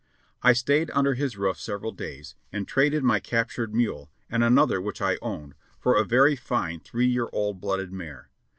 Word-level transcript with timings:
I 0.41 0.53
stayed 0.53 0.89
under 0.95 1.13
his 1.13 1.37
roof 1.37 1.61
several 1.61 1.91
days 1.91 2.33
and 2.51 2.67
traded 2.67 3.03
my 3.03 3.19
captured 3.19 3.75
mule, 3.75 4.09
and 4.31 4.43
another 4.43 4.81
which 4.81 4.99
I 4.99 5.19
owned, 5.21 5.53
for 5.79 5.95
a 5.95 6.03
very 6.03 6.35
fine 6.35 6.79
three 6.79 7.05
year 7.05 7.29
old 7.31 7.61
blooded 7.61 7.93
mare. 7.93 8.31